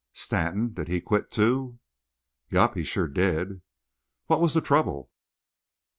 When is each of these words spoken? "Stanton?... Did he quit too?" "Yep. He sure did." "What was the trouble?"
"Stanton?... 0.13 0.73
Did 0.73 0.87
he 0.87 0.99
quit 0.99 1.29
too?" 1.29 1.77
"Yep. 2.49 2.73
He 2.73 2.83
sure 2.83 3.07
did." 3.07 3.61
"What 4.25 4.41
was 4.41 4.55
the 4.55 4.59
trouble?" 4.61 5.11